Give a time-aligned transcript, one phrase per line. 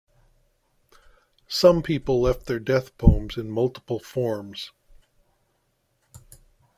[1.47, 4.71] Some people left their death poems in multiple forms.